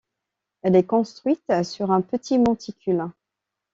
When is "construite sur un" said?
0.87-2.01